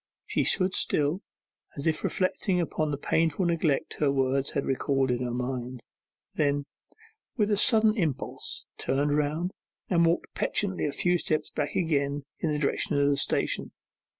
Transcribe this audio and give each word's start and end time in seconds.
She 0.25 0.43
stood 0.43 0.73
still, 0.73 1.21
as 1.77 1.85
if 1.85 2.03
reflecting 2.03 2.59
upon 2.59 2.89
the 2.89 2.97
painful 2.97 3.45
neglect 3.45 3.97
her 3.99 4.11
words 4.11 4.49
had 4.49 4.65
recalled 4.65 5.09
to 5.09 5.19
her 5.19 5.29
mind; 5.29 5.83
then, 6.33 6.65
with 7.37 7.51
a 7.51 7.55
sudden 7.57 7.95
impulse, 7.95 8.65
turned 8.79 9.13
round, 9.13 9.51
and 9.91 10.03
walked 10.03 10.33
petulantly 10.33 10.87
a 10.87 10.91
few 10.91 11.19
steps 11.19 11.51
back 11.51 11.75
again 11.75 12.23
in 12.39 12.51
the 12.51 12.57
direction 12.57 12.97
of 12.97 13.09
the 13.11 13.15
station. 13.15 13.73